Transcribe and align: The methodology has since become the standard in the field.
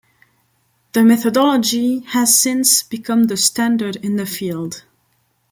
The 0.93 1.03
methodology 1.03 1.99
has 2.07 2.35
since 2.35 2.81
become 2.81 3.25
the 3.25 3.37
standard 3.37 3.97
in 3.97 4.15
the 4.15 4.25
field. 4.25 4.83